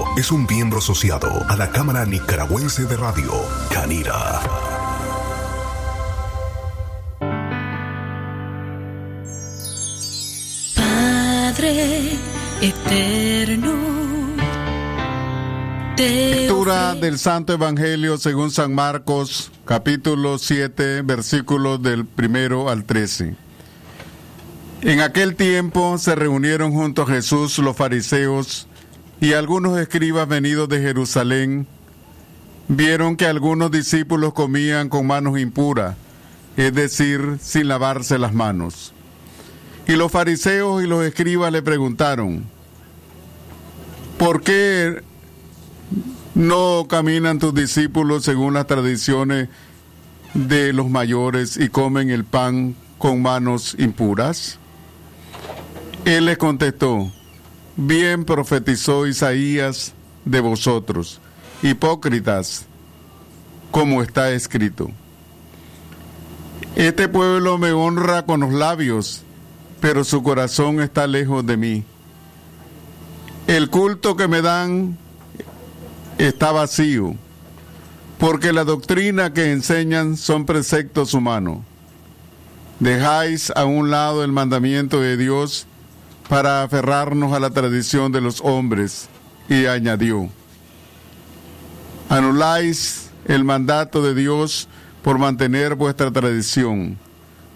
[0.00, 3.32] Radio es un miembro asociado a la Cámara Nicaragüense de Radio,
[3.70, 4.40] Canira.
[10.74, 12.12] Padre
[12.60, 13.74] eterno.
[15.98, 23.34] Lectura del Santo Evangelio según San Marcos, capítulo 7, versículos del primero al 13.
[24.82, 28.66] En aquel tiempo se reunieron junto a Jesús los fariseos
[29.20, 31.66] y algunos escribas venidos de Jerusalén.
[32.68, 35.96] Vieron que algunos discípulos comían con manos impuras,
[36.56, 38.94] es decir, sin lavarse las manos.
[39.86, 42.44] Y los fariseos y los escribas le preguntaron,
[44.18, 45.02] ¿por qué
[46.34, 49.48] no caminan tus discípulos según las tradiciones
[50.32, 54.58] de los mayores y comen el pan con manos impuras?
[56.04, 57.10] Él les contestó,
[57.80, 61.18] bien profetizó Isaías de vosotros,
[61.62, 62.66] hipócritas,
[63.70, 64.90] como está escrito.
[66.76, 69.22] Este pueblo me honra con los labios,
[69.80, 71.84] pero su corazón está lejos de mí.
[73.46, 74.98] El culto que me dan
[76.18, 77.14] está vacío,
[78.18, 81.60] porque la doctrina que enseñan son preceptos humanos.
[82.78, 85.66] Dejáis a un lado el mandamiento de Dios
[86.30, 89.08] para aferrarnos a la tradición de los hombres,
[89.48, 90.28] y añadió,
[92.08, 94.68] anuláis el mandato de Dios
[95.02, 96.96] por mantener vuestra tradición.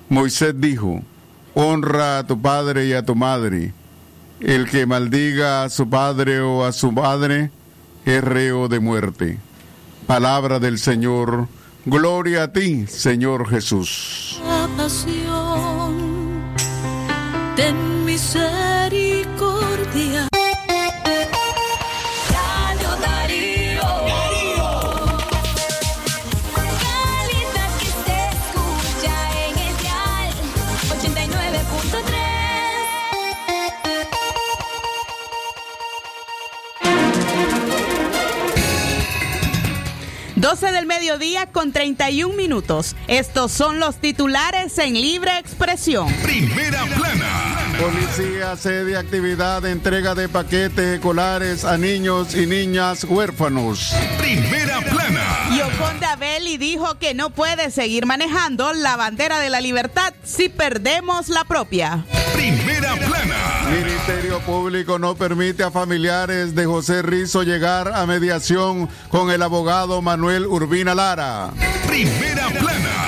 [0.09, 1.03] Moisés dijo,
[1.55, 3.73] honra a tu padre y a tu madre.
[4.41, 7.53] El que maldiga a su padre o a su madre
[8.05, 9.39] es reo de muerte.
[10.09, 11.47] Palabra del Señor.
[11.87, 14.43] Gloria a ti, Señor Jesús.
[17.57, 20.29] Ten misericordia.
[26.83, 29.15] Calidad que se escucha
[29.47, 30.35] en el dial
[30.91, 32.35] 89.3.
[40.35, 42.97] 12 del mediodía con 31 minutos.
[43.07, 46.13] Estos son los titulares en libre expresión.
[46.23, 47.34] Primera plana.
[47.81, 53.95] Policía sede actividad de entrega de paquetes escolares a niños y niñas huérfanos.
[54.19, 55.23] Primera plana.
[55.57, 61.29] Yoconda Belli dijo que no puede seguir manejando la bandera de la libertad si perdemos
[61.29, 62.05] la propia.
[62.35, 63.71] Primera plana.
[63.71, 70.01] Ministerio Público no permite a familiares de José Rizo llegar a mediación con el abogado
[70.01, 71.51] Manuel Urbina Lara.
[71.87, 73.04] Primera plana.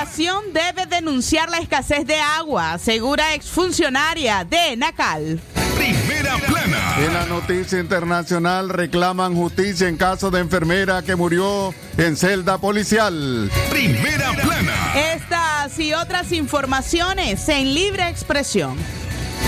[0.00, 5.38] La población debe denunciar la escasez de agua, asegura exfuncionaria de Nacal.
[5.76, 6.94] Primera plana.
[7.04, 13.50] En la noticia internacional reclaman justicia en caso de enfermera que murió en celda policial.
[13.68, 14.94] Primera plana.
[15.14, 18.78] Estas y otras informaciones en libre expresión.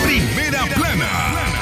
[0.04, 1.62] Primera plana.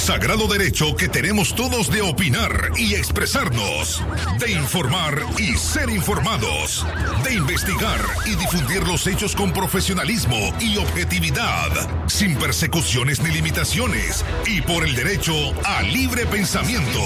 [0.00, 4.02] Sagrado derecho que tenemos todos de opinar y expresarnos,
[4.38, 6.86] de informar y ser informados,
[7.22, 11.68] de investigar y difundir los hechos con profesionalismo y objetividad,
[12.08, 15.34] sin persecuciones ni limitaciones, y por el derecho
[15.64, 17.02] a libre pensamiento,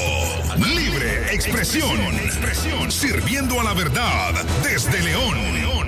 [0.56, 1.98] libre expresión,
[2.92, 5.83] sirviendo a la verdad desde León,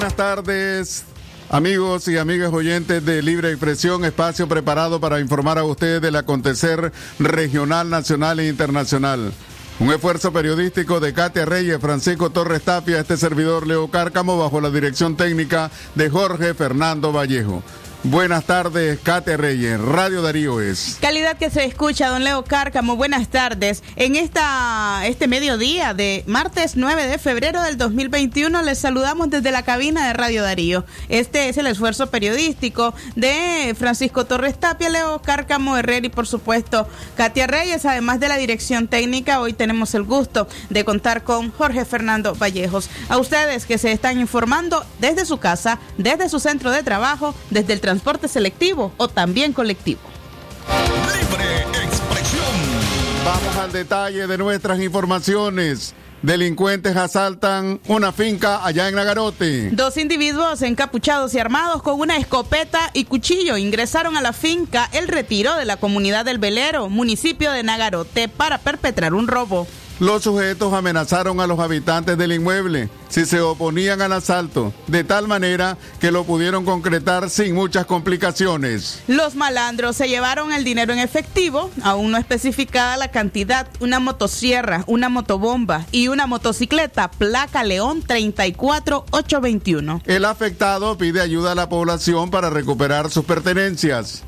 [0.00, 1.04] buenas tardes.
[1.50, 6.90] Amigos y amigas oyentes de Libre Expresión, espacio preparado para informar a ustedes del acontecer
[7.18, 9.30] regional, nacional e internacional.
[9.78, 14.70] Un esfuerzo periodístico de Katia Reyes, Francisco Torres Tapia, este servidor Leo Cárcamo, bajo la
[14.70, 17.62] dirección técnica de Jorge Fernando Vallejo.
[18.02, 20.96] Buenas tardes, Katia Reyes, Radio Darío es.
[21.02, 23.82] Calidad que se escucha, don Leo Cárcamo, buenas tardes.
[23.94, 29.64] En esta, este mediodía de martes 9 de febrero del 2021 les saludamos desde la
[29.64, 30.86] cabina de Radio Darío.
[31.10, 36.88] Este es el esfuerzo periodístico de Francisco Torres Tapia, Leo Cárcamo Herrera y por supuesto
[37.18, 39.42] Katia Reyes, además de la dirección técnica.
[39.42, 42.88] Hoy tenemos el gusto de contar con Jorge Fernando Vallejos.
[43.10, 47.74] A ustedes que se están informando desde su casa, desde su centro de trabajo, desde
[47.74, 49.98] el transporte selectivo o también colectivo.
[51.12, 52.44] Libre expresión.
[53.24, 55.92] Vamos al detalle de nuestras informaciones.
[56.22, 59.70] Delincuentes asaltan una finca allá en Nagarote.
[59.70, 65.08] Dos individuos encapuchados y armados con una escopeta y cuchillo ingresaron a la finca El
[65.08, 69.66] Retiro de la comunidad del Velero, municipio de Nagarote, para perpetrar un robo.
[70.00, 75.28] Los sujetos amenazaron a los habitantes del inmueble si se oponían al asalto, de tal
[75.28, 79.02] manera que lo pudieron concretar sin muchas complicaciones.
[79.08, 84.84] Los malandros se llevaron el dinero en efectivo, aún no especificada la cantidad, una motosierra,
[84.86, 90.00] una motobomba y una motocicleta placa León 34821.
[90.06, 94.22] El afectado pide ayuda a la población para recuperar sus pertenencias.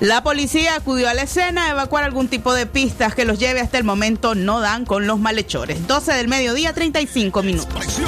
[0.00, 3.60] La policía acudió a la escena a evacuar algún tipo de pistas que los lleve
[3.60, 5.86] hasta el momento no dan con los malhechores.
[5.86, 7.98] 12 del mediodía, 35 minutos.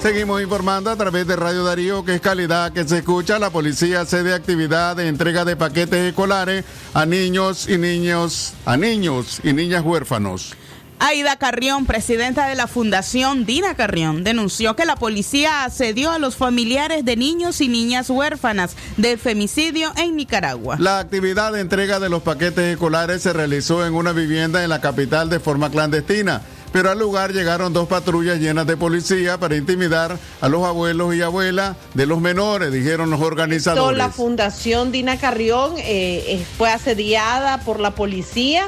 [0.00, 3.38] Seguimos informando a través de Radio Darío, que es calidad que se escucha.
[3.38, 6.64] La policía cede actividad de entrega de paquetes escolares
[6.94, 10.56] a niños y niños, a niños y niñas huérfanos.
[11.02, 16.36] Aida Carrión, presidenta de la Fundación Dina Carrión, denunció que la policía accedió a los
[16.36, 20.76] familiares de niños y niñas huérfanas del femicidio en Nicaragua.
[20.78, 24.82] La actividad de entrega de los paquetes escolares se realizó en una vivienda en la
[24.82, 30.18] capital de forma clandestina, pero al lugar llegaron dos patrullas llenas de policía para intimidar
[30.42, 33.96] a los abuelos y abuelas de los menores, dijeron los organizadores.
[33.96, 38.66] La Fundación Dina Carrión eh, eh, fue asediada por la policía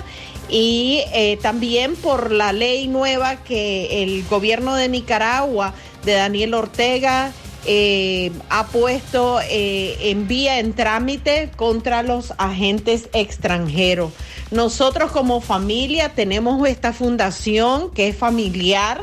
[0.48, 5.74] y eh, también por la ley nueva que el gobierno de Nicaragua,
[6.04, 7.32] de Daniel Ortega,
[7.64, 14.12] eh, ha puesto eh, en vía, en trámite contra los agentes extranjeros.
[14.50, 19.00] Nosotros como familia tenemos esta fundación que es familiar.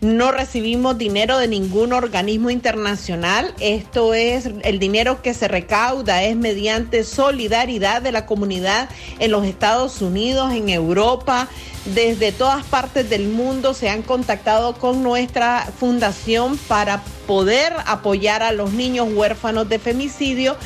[0.00, 3.54] No recibimos dinero de ningún organismo internacional.
[3.60, 8.88] Esto es el dinero que se recauda es mediante solidaridad de la comunidad
[9.18, 11.48] en los Estados Unidos, en Europa,
[11.84, 18.52] desde todas partes del mundo se han contactado con nuestra fundación para poder apoyar a
[18.52, 20.56] los niños huérfanos de femicidio.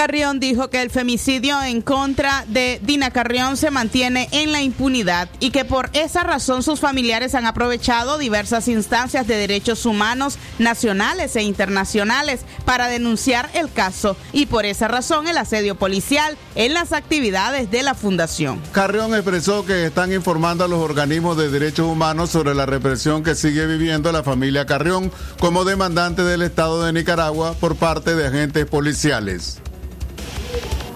[0.00, 5.28] Carrión dijo que el femicidio en contra de Dina Carrión se mantiene en la impunidad
[5.40, 11.36] y que por esa razón sus familiares han aprovechado diversas instancias de derechos humanos nacionales
[11.36, 16.94] e internacionales para denunciar el caso y por esa razón el asedio policial en las
[16.94, 18.58] actividades de la fundación.
[18.72, 23.34] Carrión expresó que están informando a los organismos de derechos humanos sobre la represión que
[23.34, 28.64] sigue viviendo la familia Carrión como demandante del Estado de Nicaragua por parte de agentes
[28.64, 29.60] policiales.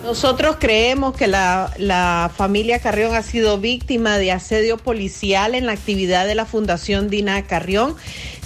[0.05, 5.73] Nosotros creemos que la, la, familia Carrión ha sido víctima de asedio policial en la
[5.73, 7.97] actividad de la Fundación Dina Carrión,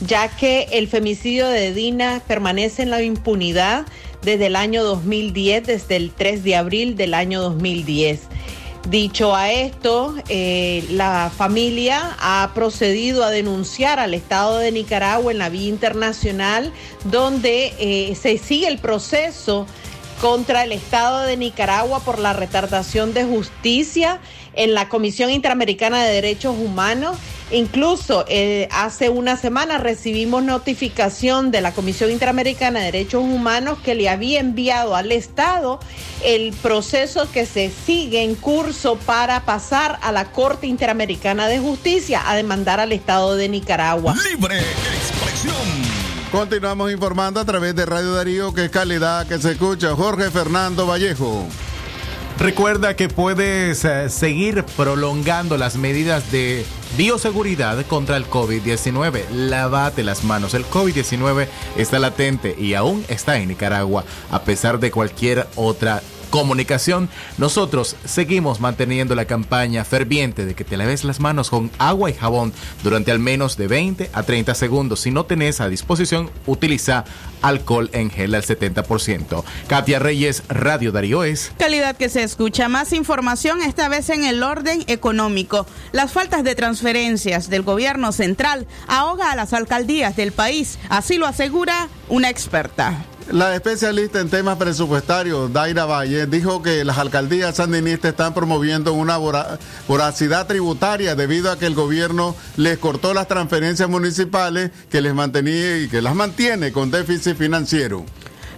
[0.07, 3.87] ya que el femicidio de Dina permanece en la impunidad
[4.23, 8.21] desde el año 2010, desde el 3 de abril del año 2010.
[8.89, 15.39] Dicho a esto, eh, la familia ha procedido a denunciar al Estado de Nicaragua en
[15.39, 16.73] la vía internacional,
[17.05, 19.67] donde eh, se sigue el proceso
[20.21, 24.21] contra el Estado de Nicaragua por la retardación de justicia
[24.55, 27.17] en la Comisión Interamericana de Derechos Humanos.
[27.51, 33.95] Incluso eh, hace una semana recibimos notificación de la Comisión Interamericana de Derechos Humanos que
[33.95, 35.81] le había enviado al Estado
[36.25, 42.23] el proceso que se sigue en curso para pasar a la Corte Interamericana de Justicia
[42.29, 44.15] a demandar al Estado de Nicaragua.
[44.31, 45.88] Libre expresión.
[46.31, 49.97] Continuamos informando a través de Radio Darío, que es calidad que se escucha.
[49.97, 51.47] Jorge Fernando Vallejo.
[52.39, 56.67] Recuerda que puedes eh, seguir prolongando las medidas de
[56.99, 59.31] bioseguridad contra el COVID-19.
[59.31, 60.53] Lávate las manos.
[60.53, 67.09] El COVID-19 está latente y aún está en Nicaragua, a pesar de cualquier otra comunicación,
[67.37, 72.15] nosotros seguimos manteniendo la campaña ferviente de que te laves las manos con agua y
[72.15, 75.01] jabón durante al menos de 20 a 30 segundos.
[75.01, 77.05] Si no tenés a disposición, utiliza
[77.43, 79.45] alcohol en gel al 70%.
[79.69, 81.53] Katia Reyes, Radio Darío es.
[81.59, 82.69] Calidad que se escucha.
[82.69, 85.67] Más información esta vez en el orden económico.
[85.93, 90.79] Las faltas de transferencias del gobierno central ahoga a las alcaldías del país.
[90.89, 93.05] Así lo asegura una experta.
[93.31, 99.17] La especialista en temas presupuestarios, Daira Valle, dijo que las alcaldías sandinistas están promoviendo una
[99.87, 105.79] voracidad tributaria debido a que el gobierno les cortó las transferencias municipales que les mantenía
[105.79, 108.05] y que las mantiene con déficit financiero.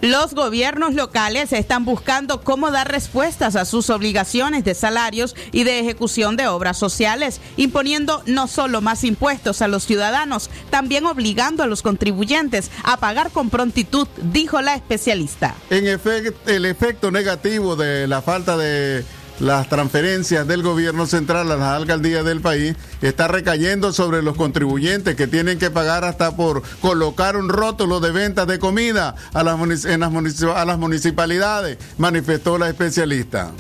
[0.02, 5.78] Los gobiernos locales están buscando cómo dar respuestas a sus obligaciones de salarios y de
[5.78, 11.66] ejecución de obras sociales, imponiendo no solo más impuestos a los ciudadanos, también obligando a
[11.66, 15.54] los contribuyentes a pagar con prontitud, dijo la especialista.
[15.68, 19.04] En efecto, el efecto negativo de la falta de
[19.40, 25.16] las transferencias del gobierno central a las alcaldías del país está recayendo sobre los contribuyentes
[25.16, 29.84] que tienen que pagar hasta por colocar un rótulo de ventas de comida a las,
[29.86, 33.50] en las, a las municipalidades, manifestó la especialista.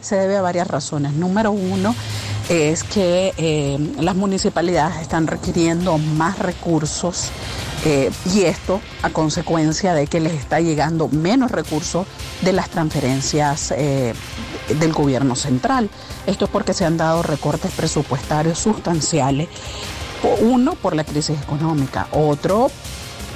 [0.00, 1.12] Se debe a varias razones.
[1.14, 1.94] Número uno
[2.50, 7.30] es que eh, las municipalidades están requiriendo más recursos
[7.84, 12.06] y esto a consecuencia de que les está llegando menos recursos
[12.40, 14.14] de las transferencias eh,
[14.80, 15.90] del gobierno central.
[16.26, 19.48] Esto es porque se han dado recortes presupuestarios sustanciales.
[20.40, 22.70] Uno por la crisis económica, otro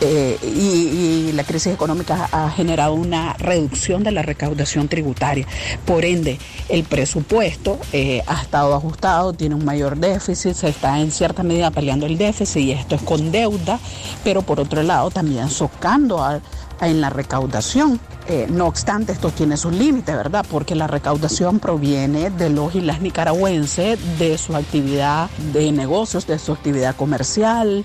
[0.01, 5.47] eh, y, la crisis económica ha generado una reducción de la recaudación tributaria.
[5.85, 6.39] Por ende,
[6.69, 11.71] el presupuesto eh, ha estado ajustado, tiene un mayor déficit, se está en cierta medida
[11.71, 13.79] peleando el déficit y esto es con deuda,
[14.25, 16.41] pero por otro lado también socando
[16.81, 18.01] en la recaudación.
[18.29, 20.45] Eh, no obstante, esto tiene sus límites, ¿verdad?
[20.51, 26.53] Porque la recaudación proviene de los y nicaragüenses, de su actividad de negocios, de su
[26.53, 27.85] actividad comercial,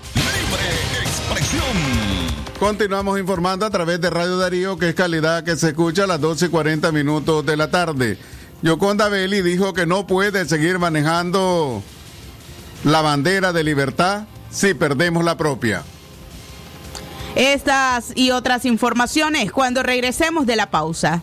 [2.64, 6.18] Continuamos informando a través de Radio Darío, que es calidad que se escucha a las
[6.18, 8.16] 12 y 40 minutos de la tarde.
[8.62, 11.82] Yoconda Belli dijo que no puede seguir manejando
[12.82, 15.82] la bandera de libertad si perdemos la propia.
[17.34, 21.22] Estas y otras informaciones cuando regresemos de la pausa.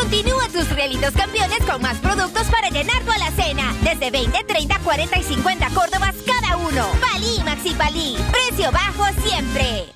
[0.00, 3.74] Continúa tus realitos campeones con más productos para llenar tu alacena.
[3.82, 6.86] Desde 20, 30, 40 y 50 Córdobas cada uno.
[7.00, 8.16] Palí Maxi Palí.
[8.30, 9.95] Precio bajo siempre.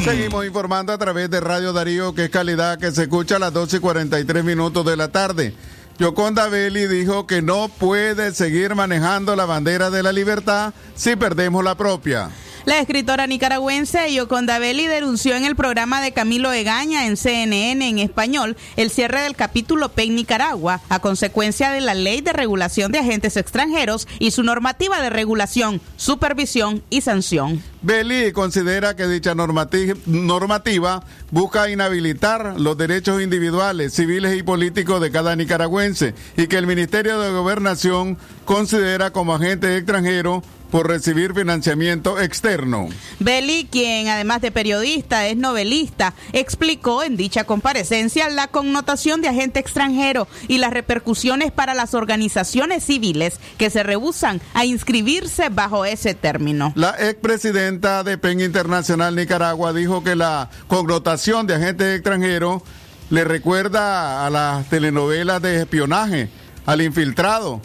[0.03, 3.53] Seguimos informando a través de Radio Darío, que es calidad que se escucha a las
[3.53, 5.55] 12 y 43 minutos de la tarde.
[5.97, 11.63] Yoconda Belli dijo que no puede seguir manejando la bandera de la libertad si perdemos
[11.63, 12.29] la propia.
[12.65, 17.99] La escritora nicaragüense Yoconda Belli denunció en el programa de Camilo Egaña en CNN en
[17.99, 22.91] español el cierre del capítulo P en Nicaragua a consecuencia de la ley de regulación
[22.91, 27.61] de agentes extranjeros y su normativa de regulación, supervisión y sanción.
[27.83, 35.11] Belli considera que dicha normati- normativa busca inhabilitar los derechos individuales, civiles y políticos de
[35.11, 40.41] cada nicaragüense y que el Ministerio de Gobernación considera como agentes extranjeros
[40.71, 42.89] por recibir financiamiento externo.
[43.19, 49.59] Belli, quien además de periodista es novelista, explicó en dicha comparecencia la connotación de agente
[49.59, 56.13] extranjero y las repercusiones para las organizaciones civiles que se rehusan a inscribirse bajo ese
[56.13, 56.73] término.
[56.75, 62.63] La expresidenta de PEN Internacional Nicaragua dijo que la connotación de agente extranjero
[63.09, 66.29] le recuerda a las telenovelas de espionaje,
[66.65, 67.61] al infiltrado,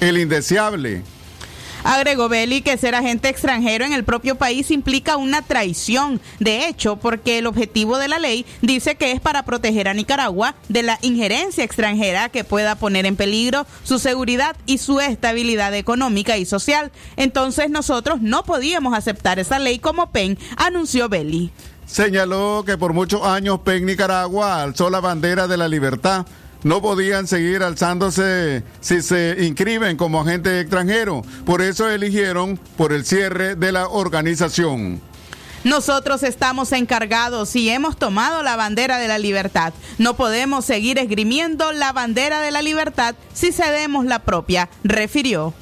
[0.00, 1.02] el indeseable.
[1.84, 6.96] Agregó Belli que ser agente extranjero en el propio país implica una traición, de hecho,
[6.96, 10.98] porque el objetivo de la ley dice que es para proteger a Nicaragua de la
[11.02, 16.90] injerencia extranjera que pueda poner en peligro su seguridad y su estabilidad económica y social.
[17.16, 21.52] Entonces nosotros no podíamos aceptar esa ley como PEN, anunció Belli.
[21.84, 26.24] Señaló que por muchos años PEN Nicaragua alzó la bandera de la libertad
[26.64, 31.22] no podían seguir alzándose si se inscriben como agente extranjero.
[31.46, 35.00] Por eso eligieron por el cierre de la organización.
[35.64, 39.72] Nosotros estamos encargados y hemos tomado la bandera de la libertad.
[39.96, 45.54] No podemos seguir esgrimiendo la bandera de la libertad si cedemos la propia, refirió.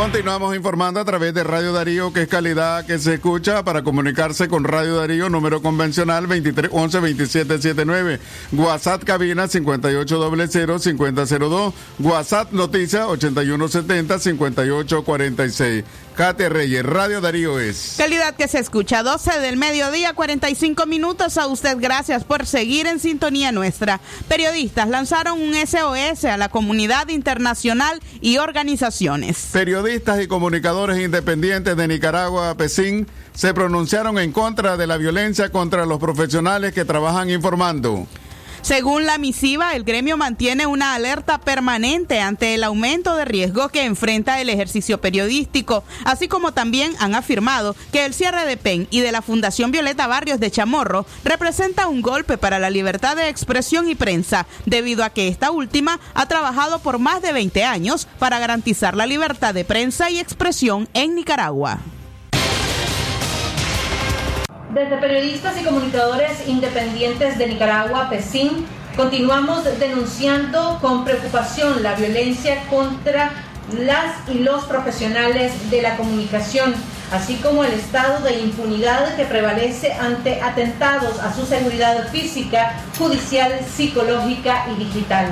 [0.00, 4.48] Continuamos informando a través de Radio Darío, que es calidad que se escucha para comunicarse
[4.48, 8.18] con Radio Darío, número convencional 2311-2779.
[8.52, 11.74] WhatsApp cabina 5800-5002.
[11.98, 15.84] WhatsApp noticia 8170-5846.
[16.14, 17.94] Kate Reyes, Radio Darío es.
[17.96, 21.36] Calidad que se escucha, 12 del mediodía, 45 minutos.
[21.38, 24.00] A usted, gracias por seguir en sintonía nuestra.
[24.28, 29.48] Periodistas lanzaron un SOS a la comunidad internacional y organizaciones.
[29.52, 35.86] Periodistas y comunicadores independientes de Nicaragua, PESIN, se pronunciaron en contra de la violencia contra
[35.86, 38.06] los profesionales que trabajan informando.
[38.62, 43.84] Según la misiva, el gremio mantiene una alerta permanente ante el aumento de riesgo que
[43.84, 49.00] enfrenta el ejercicio periodístico, así como también han afirmado que el cierre de PEN y
[49.00, 53.88] de la Fundación Violeta Barrios de Chamorro representa un golpe para la libertad de expresión
[53.88, 58.38] y prensa, debido a que esta última ha trabajado por más de 20 años para
[58.38, 61.80] garantizar la libertad de prensa y expresión en Nicaragua.
[64.74, 68.64] Desde periodistas y comunicadores independientes de Nicaragua, PESIN,
[68.96, 73.32] continuamos denunciando con preocupación la violencia contra
[73.76, 76.72] las y los profesionales de la comunicación,
[77.10, 83.52] así como el estado de impunidad que prevalece ante atentados a su seguridad física, judicial,
[83.76, 85.26] psicológica y digital.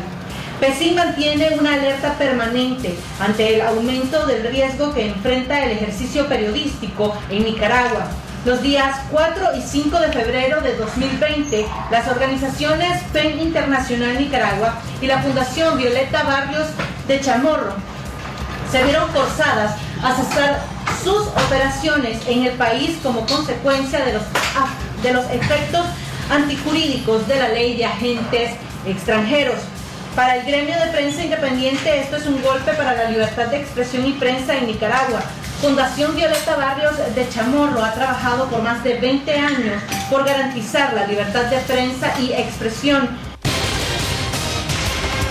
[0.59, 7.17] PESIN mantiene una alerta permanente ante el aumento del riesgo que enfrenta el ejercicio periodístico
[7.31, 8.09] en Nicaragua
[8.45, 15.07] los días 4 y 5 de febrero de 2020, las organizaciones PEN Internacional Nicaragua y
[15.07, 16.69] la Fundación Violeta Barrios
[17.07, 17.75] de Chamorro
[18.71, 20.61] se vieron forzadas a cesar
[21.03, 24.23] sus operaciones en el país como consecuencia de los,
[25.03, 25.87] de los efectos
[26.31, 28.53] antijurídicos de la ley de agentes
[28.87, 29.57] extranjeros.
[30.15, 34.07] Para el gremio de prensa independiente esto es un golpe para la libertad de expresión
[34.07, 35.21] y prensa en Nicaragua,
[35.61, 41.05] Fundación Violeta Barrios de Chamorro ha trabajado por más de 20 años por garantizar la
[41.05, 43.09] libertad de prensa y expresión.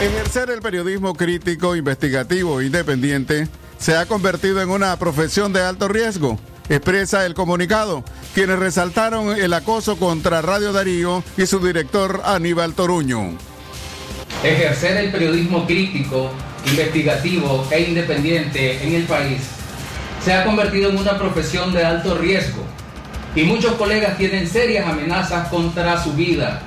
[0.02, 3.48] Ejercer el periodismo crítico, investigativo e independiente
[3.80, 6.38] se ha convertido en una profesión de alto riesgo,
[6.68, 13.38] expresa el comunicado, quienes resaltaron el acoso contra Radio Darío y su director Aníbal Toruño.
[14.44, 16.32] Ejercer el periodismo crítico,
[16.66, 19.57] investigativo e independiente en el país
[20.28, 22.62] se ha convertido en una profesión de alto riesgo
[23.34, 26.60] y muchos colegas tienen serias amenazas contra su vida,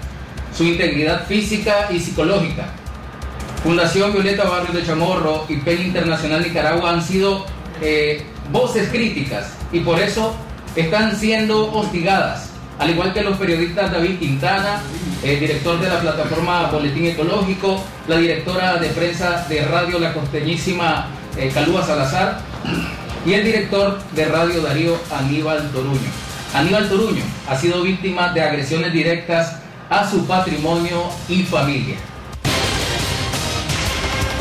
[0.56, 2.68] su integridad física y psicológica.
[3.62, 7.44] Fundación Violeta Barrio de Chamorro y PEN Internacional Nicaragua han sido
[7.82, 10.34] eh, voces críticas y por eso
[10.74, 14.80] están siendo hostigadas, al igual que los periodistas David Quintana,
[15.22, 21.08] el director de la plataforma Boletín Ecológico, la directora de prensa de Radio La Costeñísima,
[21.36, 22.40] eh, Calúa Salazar,
[23.24, 26.10] y el director de Radio Darío, Aníbal Toruño.
[26.54, 29.56] Aníbal Toruño ha sido víctima de agresiones directas
[29.88, 31.96] a su patrimonio y familia.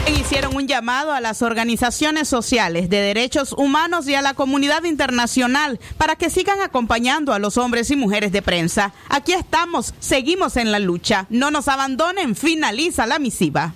[0.08, 5.80] Hicieron un llamado a las organizaciones sociales de derechos humanos y a la comunidad internacional
[5.98, 8.94] para que sigan acompañando a los hombres y mujeres de prensa.
[9.10, 11.26] Aquí estamos, seguimos en la lucha.
[11.30, 13.74] No nos abandonen, finaliza la misiva.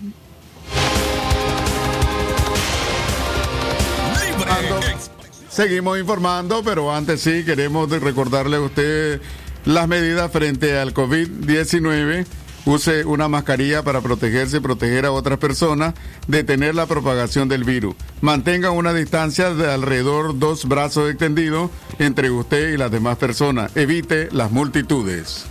[5.50, 9.22] Seguimos informando, pero antes sí queremos recordarle a usted
[9.66, 12.26] las medidas frente al COVID-19.
[12.66, 15.94] Use una mascarilla para protegerse y proteger a otras personas,
[16.28, 17.96] detener la propagación del virus.
[18.22, 23.76] Mantenga una distancia de alrededor dos brazos extendidos entre usted y las demás personas.
[23.76, 25.46] Evite las multitudes.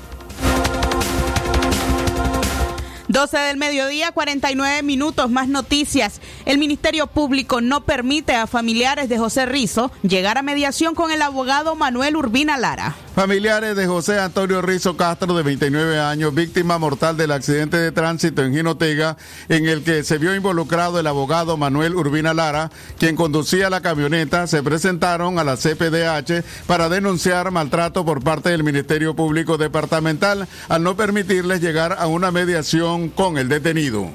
[3.12, 6.22] 12 del mediodía, 49 minutos, más noticias.
[6.46, 11.20] El Ministerio Público no permite a familiares de José Rizo llegar a mediación con el
[11.20, 12.96] abogado Manuel Urbina Lara.
[13.14, 18.42] Familiares de José Antonio Rizo Castro, de 29 años, víctima mortal del accidente de tránsito
[18.42, 19.18] en Jinotega,
[19.50, 24.46] en el que se vio involucrado el abogado Manuel Urbina Lara, quien conducía la camioneta,
[24.46, 30.82] se presentaron a la CPDH para denunciar maltrato por parte del Ministerio Público Departamental al
[30.82, 34.08] no permitirles llegar a una mediación con el detenido.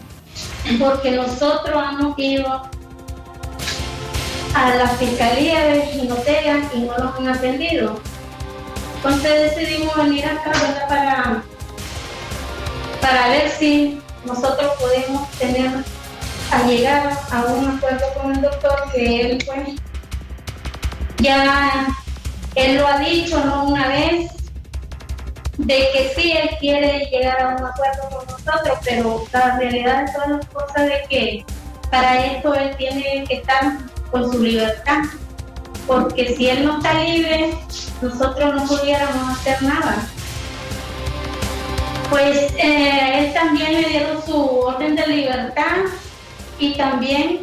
[0.80, 2.70] Porque nosotros hemos ido
[4.54, 8.00] a la Fiscalía de Jinotega y no nos han atendido.
[8.98, 10.52] Entonces decidimos venir acá
[10.90, 11.44] para,
[13.02, 15.72] para ver si nosotros podemos tener
[16.52, 19.80] a llegar a un acuerdo con el doctor que él pues
[21.20, 21.88] ya
[22.56, 24.32] él lo ha dicho no una vez
[25.58, 30.12] de que sí él quiere llegar a un acuerdo con nosotros pero la realidad de
[30.14, 30.30] todas
[30.76, 31.46] las de que
[31.90, 33.78] para esto él tiene que estar
[34.12, 35.04] con su libertad
[35.88, 37.54] porque si él no está libre,
[38.02, 40.06] nosotros no pudiéramos hacer nada.
[42.10, 45.78] Pues eh, él también le dieron su orden de libertad
[46.60, 47.42] y también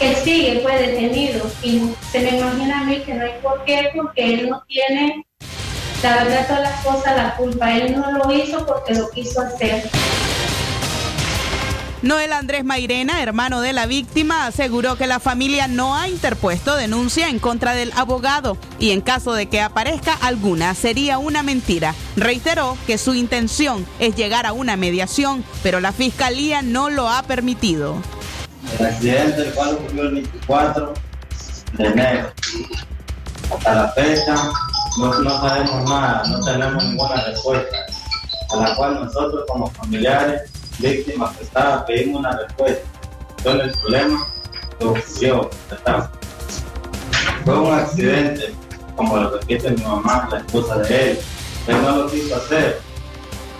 [0.00, 3.90] él sigue pues detenido y se me imagina a mí que no hay por qué
[3.94, 5.24] porque él no tiene
[6.02, 9.88] la verdad todas las cosas la culpa él no lo hizo porque lo quiso hacer
[12.02, 17.28] Noel Andrés Mairena, hermano de la víctima, aseguró que la familia no ha interpuesto denuncia
[17.28, 21.94] en contra del abogado y en caso de que aparezca alguna sería una mentira.
[22.16, 27.22] Reiteró que su intención es llegar a una mediación, pero la fiscalía no lo ha
[27.24, 27.96] permitido.
[28.78, 30.94] El accidente, el cual ocurrió el 24
[31.74, 32.32] de enero.
[33.50, 34.50] Hasta la fecha
[34.98, 37.76] no, no sabemos nada, no tenemos ninguna respuesta,
[38.50, 40.50] a la cual nosotros como familiares
[40.80, 42.82] víctima afectada, pedimos una respuesta.
[43.38, 44.26] Entonces el problema
[44.78, 45.50] que ocurrió,
[47.44, 48.54] Fue un accidente,
[48.96, 51.18] como lo repite mi mamá, la esposa de él.
[51.66, 52.80] Él no lo quiso hacer.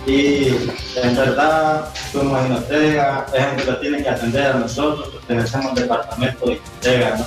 [0.06, 0.48] Y
[0.96, 6.46] en verdad, fuimos en Ortega, es lo tiene que atender a nosotros, pertenecemos al departamento
[6.46, 7.26] de Ortega,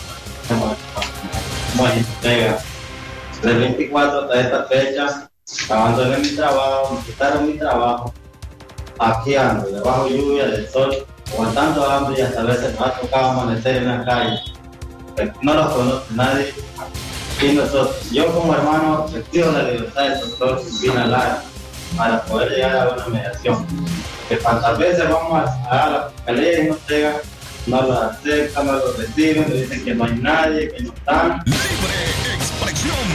[0.50, 2.60] no en Ortega.
[3.43, 5.29] Del 24 hasta esta fecha,
[5.69, 8.13] abandoné mi trabajo, me quitaron mi trabajo,
[8.99, 13.32] aquí ando, debajo lluvia, del sol, aguantando hambre y hasta a veces nos ha tocado
[13.32, 14.39] amanecer en la calle.
[15.41, 16.53] No nos conoce nadie.
[17.41, 21.43] Y nosotros, yo como hermano, pido la libertad del doctor Silvina Lara
[21.97, 23.67] para poder llegar a una mediación.
[24.29, 27.17] Que cuantas veces vamos a, la fiscalía y nos llega,
[27.67, 31.43] no lo aceptan, no lo reciben, nos dicen que no hay nadie, que no están.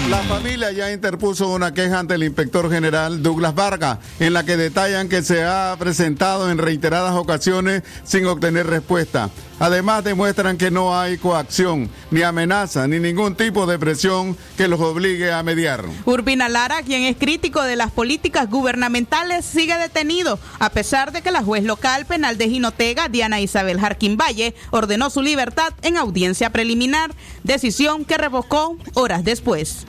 [0.09, 4.57] La familia ya interpuso una queja ante el inspector general Douglas Vargas, en la que
[4.57, 9.29] detallan que se ha presentado en reiteradas ocasiones sin obtener respuesta.
[9.59, 14.81] Además, demuestran que no hay coacción, ni amenaza, ni ningún tipo de presión que los
[14.81, 15.85] obligue a mediar.
[16.07, 21.33] Urbina Lara, quien es crítico de las políticas gubernamentales, sigue detenido, a pesar de que
[21.33, 26.49] la juez local penal de Jinotega, Diana Isabel Jarquín Valle, ordenó su libertad en audiencia
[26.49, 27.11] preliminar,
[27.45, 29.85] decisión que revocó horas después.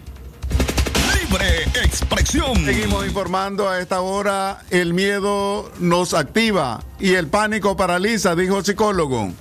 [1.30, 2.66] Libre expresión.
[2.66, 4.64] Seguimos informando a esta hora.
[4.72, 9.32] El miedo nos activa y el pánico paraliza, dijo el psicólogo.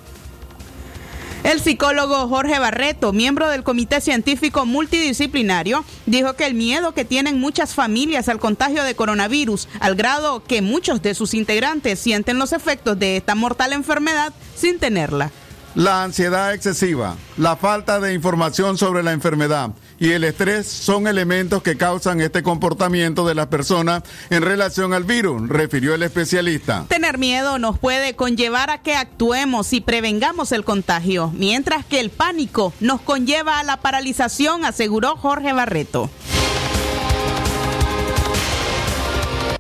[1.45, 7.41] El psicólogo Jorge Barreto, miembro del Comité Científico Multidisciplinario, dijo que el miedo que tienen
[7.41, 12.53] muchas familias al contagio de coronavirus, al grado que muchos de sus integrantes sienten los
[12.53, 15.31] efectos de esta mortal enfermedad sin tenerla.
[15.75, 21.63] La ansiedad excesiva, la falta de información sobre la enfermedad y el estrés son elementos
[21.63, 26.87] que causan este comportamiento de las personas en relación al virus, refirió el especialista.
[26.89, 32.11] Tener miedo nos puede conllevar a que actuemos y prevengamos el contagio, mientras que el
[32.11, 36.11] pánico nos conlleva a la paralización, aseguró Jorge Barreto.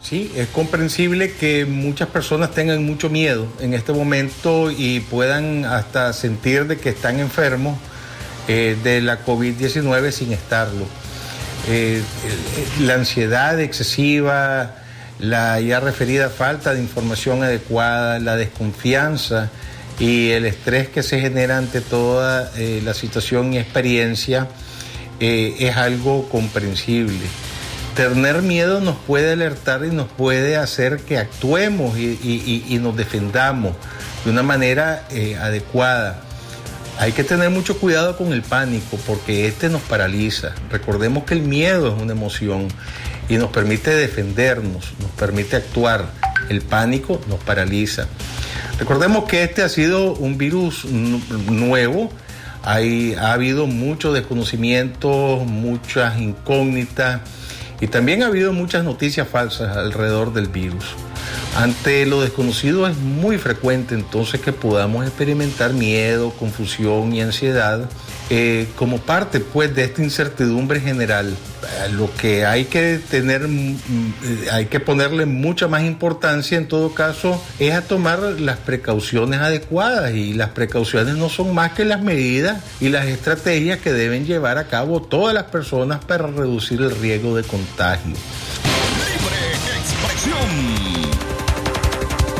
[0.08, 6.14] Sí, es comprensible que muchas personas tengan mucho miedo en este momento y puedan hasta
[6.14, 7.78] sentir de que están enfermos
[8.46, 10.86] eh, de la COVID-19 sin estarlo.
[11.68, 12.00] Eh,
[12.80, 14.76] la ansiedad excesiva,
[15.18, 19.50] la ya referida falta de información adecuada, la desconfianza
[19.98, 24.48] y el estrés que se genera ante toda eh, la situación y experiencia
[25.20, 27.26] es algo comprensible
[27.98, 33.74] tener miedo nos puede alertar y nos puede hacer que actuemos y, nos defendamos
[34.24, 36.20] de una manera eh, adecuada.
[37.00, 40.52] Hay que tener mucho cuidado con el pánico porque este nos paraliza.
[40.70, 42.68] Recordemos que el miedo es una emoción
[43.28, 46.06] y nos permite defendernos, nos permite actuar.
[46.48, 48.06] El pánico nos paraliza.
[48.78, 52.12] Recordemos que este ha sido un virus nu- nuevo.
[52.62, 57.22] Hay, ha habido mucho desconocimiento, muchas incógnitas
[57.80, 60.84] y también ha habido muchas noticias falsas alrededor del virus.
[61.56, 67.88] Ante lo desconocido es muy frecuente entonces que podamos experimentar miedo, confusión y ansiedad
[68.30, 71.28] eh, como parte pues de esta incertidumbre general.
[71.28, 73.76] Eh, Lo que hay que tener, mm,
[74.22, 79.40] eh, hay que ponerle mucha más importancia en todo caso es a tomar las precauciones
[79.40, 84.26] adecuadas y las precauciones no son más que las medidas y las estrategias que deben
[84.26, 88.14] llevar a cabo todas las personas para reducir el riesgo de contagio.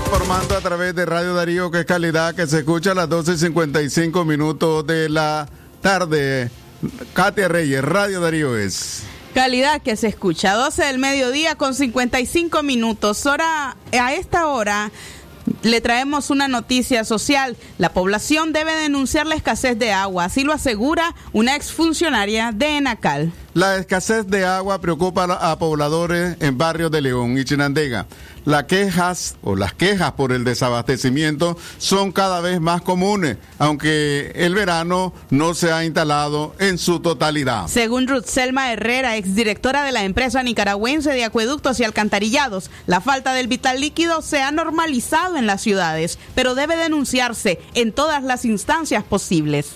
[0.04, 4.24] Informando a través de Radio Darío, que es calidad, que se escucha a las 12.55
[4.26, 5.48] minutos de la
[5.80, 6.50] tarde.
[7.12, 9.02] Katia Reyes, Radio Darío es.
[9.34, 13.26] Calidad que se escucha, 12 del mediodía con 55 minutos.
[13.26, 14.90] Hora, a esta hora
[15.62, 17.56] le traemos una noticia social.
[17.78, 23.32] La población debe denunciar la escasez de agua, así lo asegura una exfuncionaria de Enacal.
[23.58, 28.06] La escasez de agua preocupa a la- a pobladores en barrios de León y Chinandega.
[28.44, 34.54] Las quejas o las quejas por el desabastecimiento son cada vez más comunes, aunque el
[34.54, 37.66] verano no se ha instalado en su totalidad.
[37.66, 43.32] Según Ruth Selma Herrera, exdirectora de la empresa nicaragüense de acueductos y alcantarillados, la falta
[43.34, 48.44] del vital líquido se ha normalizado en las ciudades, pero debe denunciarse en todas las
[48.44, 49.66] instancias posibles.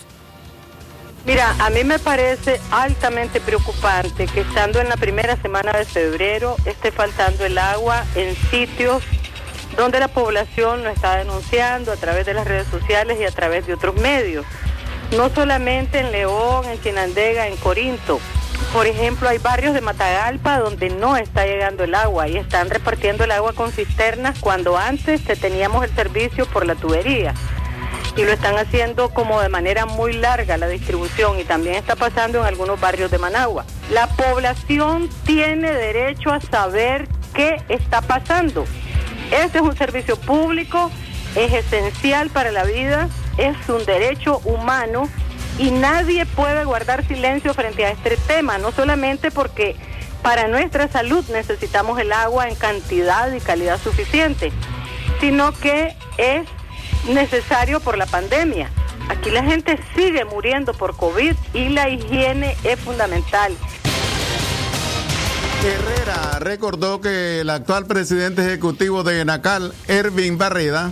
[1.25, 6.57] Mira, a mí me parece altamente preocupante que estando en la primera semana de febrero
[6.65, 9.03] esté faltando el agua en sitios
[9.77, 13.65] donde la población lo está denunciando a través de las redes sociales y a través
[13.65, 14.45] de otros medios.
[15.15, 18.19] No solamente en León, en Chinandega, en Corinto.
[18.73, 23.23] Por ejemplo, hay barrios de Matagalpa donde no está llegando el agua y están repartiendo
[23.23, 27.33] el agua con cisternas cuando antes te teníamos el servicio por la tubería
[28.15, 32.39] y lo están haciendo como de manera muy larga la distribución y también está pasando
[32.39, 33.65] en algunos barrios de Managua.
[33.91, 38.65] La población tiene derecho a saber qué está pasando.
[39.31, 40.91] Este es un servicio público,
[41.35, 45.09] es esencial para la vida, es un derecho humano
[45.57, 49.75] y nadie puede guardar silencio frente a este tema, no solamente porque
[50.21, 54.51] para nuestra salud necesitamos el agua en cantidad y calidad suficiente,
[55.19, 56.47] sino que es
[57.07, 58.69] necesario por la pandemia.
[59.09, 63.53] Aquí la gente sigue muriendo por COVID y la higiene es fundamental.
[65.63, 70.91] Herrera recordó que el actual presidente ejecutivo de Enacal, Ervin Barreda,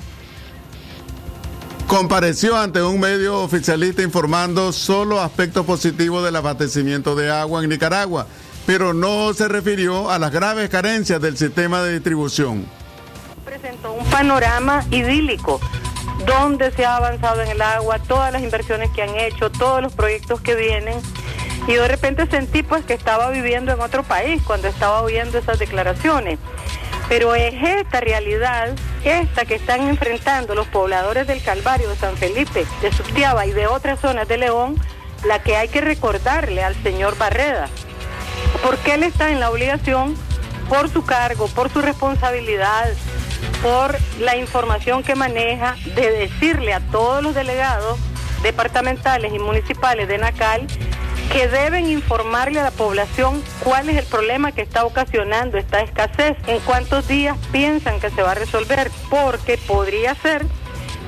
[1.87, 8.27] compareció ante un medio oficialista informando solo aspectos positivos del abastecimiento de agua en Nicaragua,
[8.65, 12.65] pero no se refirió a las graves carencias del sistema de distribución.
[13.43, 15.59] Presentó un panorama idílico
[16.25, 19.93] donde se ha avanzado en el agua, todas las inversiones que han hecho, todos los
[19.93, 20.99] proyectos que vienen.
[21.67, 25.59] Y de repente sentí pues que estaba viviendo en otro país cuando estaba oyendo esas
[25.59, 26.39] declaraciones.
[27.07, 28.69] Pero es esta realidad,
[29.03, 33.67] esta que están enfrentando los pobladores del Calvario de San Felipe, de Sustiaba y de
[33.67, 34.75] otras zonas de León,
[35.25, 37.67] la que hay que recordarle al señor Barreda.
[38.63, 40.15] Porque él está en la obligación,
[40.69, 42.87] por su cargo, por su responsabilidad,
[43.61, 47.99] por la información que maneja, de decirle a todos los delegados
[48.43, 50.67] departamentales y municipales de Nacal
[51.31, 56.35] que deben informarle a la población cuál es el problema que está ocasionando esta escasez,
[56.47, 60.45] en cuántos días piensan que se va a resolver, porque podría ser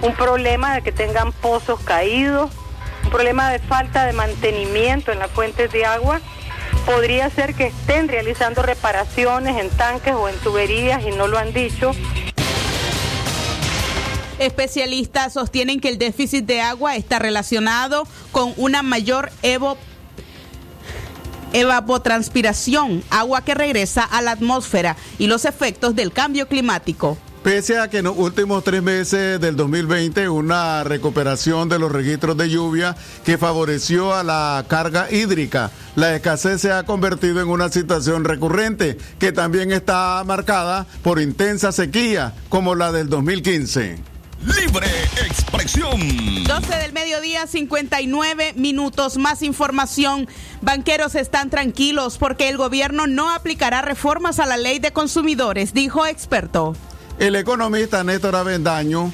[0.02, 2.52] un problema de que tengan pozos caídos,
[3.04, 6.22] un problema de falta de mantenimiento en las fuentes de agua,
[6.86, 11.54] podría ser que estén realizando reparaciones en tanques o en tuberías y no lo han
[11.54, 11.92] dicho.
[14.40, 19.32] Especialistas sostienen que el déficit de agua está relacionado con una mayor
[21.54, 27.18] evapotranspiración, agua que regresa a la atmósfera y los efectos del cambio climático.
[27.44, 32.38] Pese a que en los últimos tres meses del 2020 una recuperación de los registros
[32.38, 37.68] de lluvia que favoreció a la carga hídrica, la escasez se ha convertido en una
[37.68, 43.98] situación recurrente que también está marcada por intensa sequía como la del 2015.
[44.46, 44.88] Libre
[45.26, 46.00] Expresión.
[46.46, 49.18] 12 del mediodía, 59 minutos.
[49.18, 50.30] Más información.
[50.62, 56.06] Banqueros están tranquilos porque el gobierno no aplicará reformas a la ley de consumidores, dijo
[56.06, 56.74] experto.
[57.20, 59.12] El economista Néstor Avendaño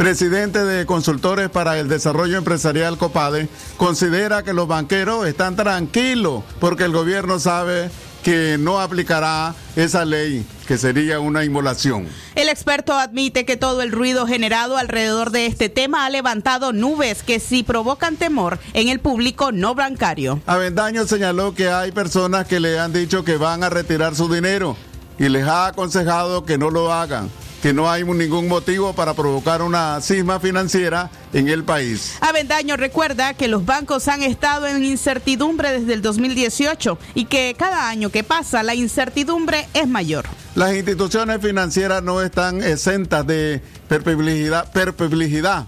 [0.00, 6.84] presidente de Consultores para el Desarrollo Empresarial COPADE, considera que los banqueros están tranquilos porque
[6.84, 7.90] el gobierno sabe
[8.22, 12.08] que no aplicará esa ley, que sería una inmolación.
[12.34, 17.22] El experto admite que todo el ruido generado alrededor de este tema ha levantado nubes
[17.22, 20.40] que sí provocan temor en el público no bancario.
[20.46, 24.78] Avendaño señaló que hay personas que le han dicho que van a retirar su dinero
[25.20, 27.30] y les ha aconsejado que no lo hagan
[27.60, 32.16] que no hay ningún motivo para provocar una cisma financiera en el país.
[32.20, 37.88] Avendaño recuerda que los bancos han estado en incertidumbre desde el 2018 y que cada
[37.88, 40.24] año que pasa la incertidumbre es mayor.
[40.54, 45.66] Las instituciones financieras no están exentas de perpetuidad.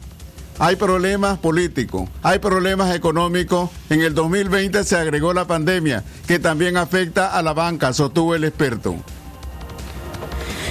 [0.59, 3.71] Hay problemas políticos, hay problemas económicos.
[3.91, 8.45] En el 2020 se agregó la pandemia, que también afecta a la banca, sostuvo el
[8.45, 8.97] experto.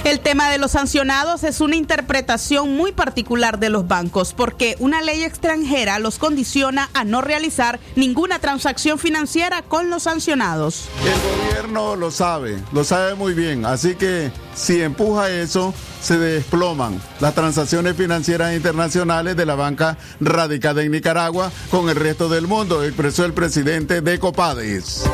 [0.04, 5.00] El tema de los sancionados es una interpretación muy particular de los bancos porque una
[5.00, 10.88] ley extranjera los condiciona a no realizar ninguna transacción financiera con los sancionados.
[11.04, 17.00] El gobierno lo sabe, lo sabe muy bien, así que si empuja eso, se desploman
[17.20, 22.82] las transacciones financieras internacionales de la banca radicada en Nicaragua con el resto del mundo,
[22.82, 25.04] expresó el presidente de Copades.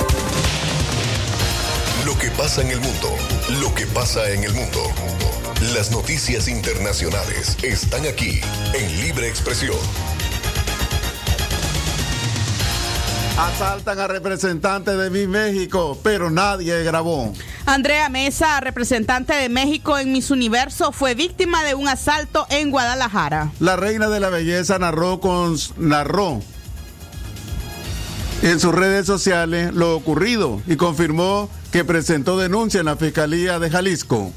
[2.07, 3.15] Lo que pasa en el mundo,
[3.51, 4.81] lo que pasa en el mundo.
[5.75, 8.41] Las noticias internacionales están aquí
[8.75, 9.77] en Libre Expresión.
[13.39, 17.33] Asaltan a representantes de Mi México, pero nadie grabó.
[17.65, 23.53] Andrea Mesa, representante de México en Miss Universo, fue víctima de un asalto en Guadalajara.
[23.61, 26.43] La reina de la belleza narró con narró
[28.43, 33.71] en sus redes sociales lo ocurrido y confirmó que presentó denuncia en la Fiscalía de
[33.71, 34.33] Jalisco.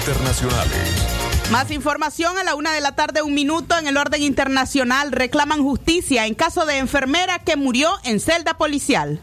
[0.00, 1.08] Internacionales.
[1.50, 5.12] Más información a la una de la tarde, un minuto en el orden internacional.
[5.12, 9.20] Reclaman justicia en caso de enfermera que murió en celda policial.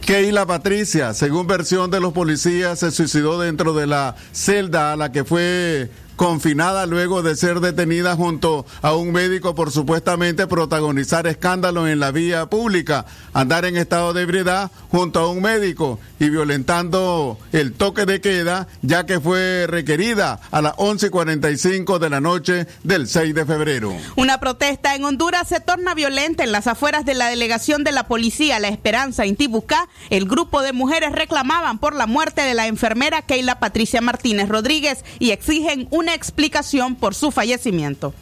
[0.00, 5.12] Keila Patricia, según versión de los policías, se suicidó dentro de la celda a la
[5.12, 11.88] que fue confinada luego de ser detenida junto a un médico por supuestamente protagonizar escándalos
[11.88, 17.38] en la vía pública, andar en estado de ebriedad junto a un médico y violentando
[17.52, 23.06] el toque de queda, ya que fue requerida a las 11:45 de la noche del
[23.06, 23.94] 6 de febrero.
[24.16, 28.08] Una protesta en Honduras se torna violenta en las afueras de la delegación de la
[28.08, 29.88] policía La Esperanza en.
[30.10, 35.04] El grupo de mujeres reclamaban por la muerte de la enfermera Keila Patricia Martínez Rodríguez
[35.20, 38.14] y exigen una explicación por su fallecimiento.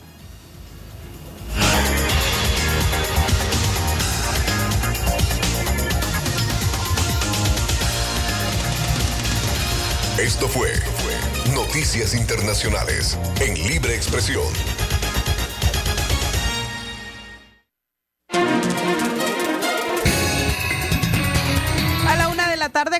[10.19, 10.73] Esto fue
[11.55, 14.47] Noticias Internacionales en Libre Expresión.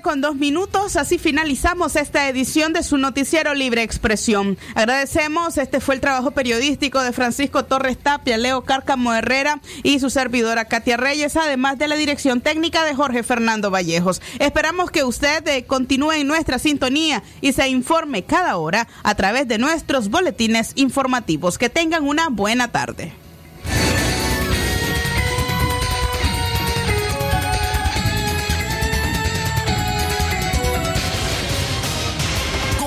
[0.07, 4.57] Con dos minutos, así finalizamos esta edición de su noticiero Libre Expresión.
[4.77, 10.09] Agradecemos, este fue el trabajo periodístico de Francisco Torres Tapia, Leo Cárcamo Herrera y su
[10.09, 14.23] servidora Katia Reyes, además de la dirección técnica de Jorge Fernando Vallejos.
[14.39, 19.49] Esperamos que usted eh, continúe en nuestra sintonía y se informe cada hora a través
[19.49, 21.59] de nuestros boletines informativos.
[21.59, 23.26] Que tengan una buena tarde.